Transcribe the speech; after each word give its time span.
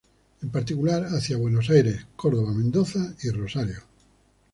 En 0.41 0.49
particular, 0.49 1.05
hacia 1.13 1.37
Buenos 1.37 1.69
Aires, 1.69 2.07
Córdoba, 2.15 2.51
Mendoza 2.53 3.13
y 3.21 3.29
Rosario. 3.29 3.83